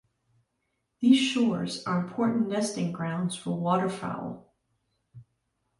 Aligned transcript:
These 0.99 1.19
shores 1.21 1.85
are 1.85 1.99
important 2.01 2.47
nesting 2.49 2.91
grounds 2.91 3.35
for 3.35 3.51
waterfowl. 3.59 4.51